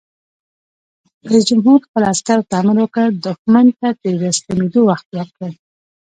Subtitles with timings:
[1.29, 5.53] رئیس جمهور خپلو عسکرو ته امر وکړ؛ دښمن ته د تسلیمېدو وخت ورکړئ!